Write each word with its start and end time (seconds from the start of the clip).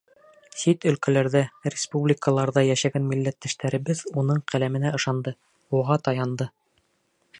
Сит 0.59 0.85
өлкәләрҙә, 0.91 1.41
республикаларҙа 1.73 2.63
йәшәгән 2.69 3.05
милләттәштәребеҙ 3.11 4.03
уның 4.23 4.41
ҡәләменә 4.53 4.95
ышанды, 5.01 5.35
уға 5.81 6.03
таянды. 6.09 6.53